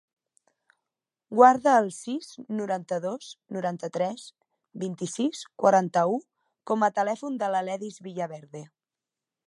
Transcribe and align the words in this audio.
Guarda 1.39 1.73
el 1.81 1.89
sis, 1.97 2.29
noranta-dos, 2.61 3.29
noranta-tres, 3.57 4.25
vint-i-sis, 4.87 5.45
quaranta-u 5.65 6.19
com 6.73 6.89
a 6.89 6.93
telèfon 7.01 7.41
de 7.45 7.53
l'Aledis 7.55 8.05
Villaverde. 8.09 8.65